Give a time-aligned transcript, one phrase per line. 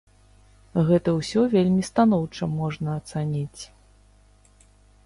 [0.87, 3.63] Гэта ўсё вельмі станоўча можна ацаніць.